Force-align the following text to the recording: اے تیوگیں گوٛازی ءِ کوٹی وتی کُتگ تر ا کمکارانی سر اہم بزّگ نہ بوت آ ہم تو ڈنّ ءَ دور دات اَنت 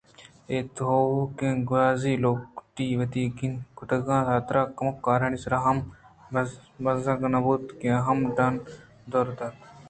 اے 0.49 0.57
تیوگیں 0.75 1.55
گوٛازی 1.67 2.13
ءِ 2.15 2.21
کوٹی 2.57 2.87
وتی 2.99 3.23
کُتگ 3.77 4.07
تر 4.47 4.55
ا 4.59 4.63
کمکارانی 4.77 5.37
سر 5.43 5.53
اہم 5.59 5.77
بزّگ 6.83 7.19
نہ 7.33 7.39
بوت 7.43 7.63
آ 7.95 7.97
ہم 8.05 8.19
تو 8.25 8.31
ڈنّ 8.35 8.53
ءَ 8.59 8.65
دور 9.11 9.27
دات 9.37 9.41
اَنت 9.61 9.75